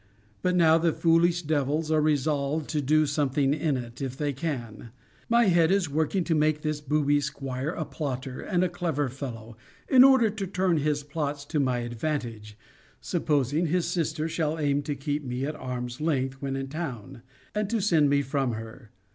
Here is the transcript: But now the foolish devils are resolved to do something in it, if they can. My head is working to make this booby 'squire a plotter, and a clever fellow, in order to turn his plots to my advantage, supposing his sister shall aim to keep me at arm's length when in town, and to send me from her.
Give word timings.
But 0.41 0.55
now 0.55 0.79
the 0.79 0.93
foolish 0.93 1.43
devils 1.43 1.91
are 1.91 2.01
resolved 2.01 2.67
to 2.71 2.81
do 2.81 3.05
something 3.05 3.53
in 3.53 3.77
it, 3.77 4.01
if 4.01 4.17
they 4.17 4.33
can. 4.33 4.89
My 5.29 5.45
head 5.45 5.69
is 5.69 5.91
working 5.91 6.23
to 6.23 6.33
make 6.33 6.63
this 6.63 6.81
booby 6.81 7.21
'squire 7.21 7.69
a 7.69 7.85
plotter, 7.85 8.41
and 8.41 8.63
a 8.63 8.67
clever 8.67 9.09
fellow, 9.09 9.57
in 9.87 10.03
order 10.03 10.31
to 10.31 10.47
turn 10.47 10.77
his 10.77 11.03
plots 11.03 11.45
to 11.45 11.59
my 11.59 11.81
advantage, 11.81 12.57
supposing 12.99 13.67
his 13.67 13.85
sister 13.85 14.27
shall 14.27 14.57
aim 14.57 14.81
to 14.81 14.95
keep 14.95 15.23
me 15.23 15.45
at 15.45 15.55
arm's 15.55 16.01
length 16.01 16.41
when 16.41 16.55
in 16.55 16.67
town, 16.69 17.21
and 17.53 17.69
to 17.69 17.79
send 17.79 18.09
me 18.09 18.23
from 18.23 18.53
her. 18.53 18.89